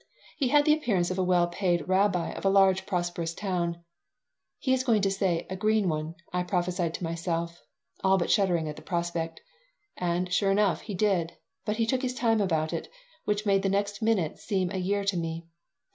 He 0.35 0.47
had 0.47 0.65
the 0.65 0.73
appearance 0.73 1.11
of 1.11 1.19
a 1.19 1.23
well 1.23 1.45
paid 1.45 1.87
rabbi 1.87 2.31
of 2.31 2.43
a 2.43 2.49
large, 2.49 2.87
prosperous 2.87 3.35
town. 3.35 3.83
"He 4.57 4.73
is 4.73 4.83
going 4.83 5.03
to 5.03 5.11
say, 5.11 5.45
'A 5.47 5.57
green 5.57 5.89
one,'" 5.89 6.15
I 6.33 6.41
prophesied 6.41 6.95
to 6.95 7.03
myself, 7.03 7.61
all 8.03 8.17
but 8.17 8.31
shuddering 8.31 8.67
at 8.67 8.77
the 8.77 8.81
prospect. 8.81 9.41
And, 9.95 10.33
sure 10.33 10.49
enough, 10.49 10.81
he 10.81 10.95
did, 10.95 11.33
but 11.65 11.77
he 11.77 11.85
took 11.85 12.01
his 12.01 12.15
time 12.15 12.41
about 12.41 12.73
it, 12.73 12.89
which 13.25 13.45
made 13.45 13.61
the 13.61 13.69
next 13.69 14.01
minute 14.01 14.39
seem 14.39 14.71
a 14.71 14.77
year 14.77 15.03
to 15.03 15.15
me. 15.17 15.45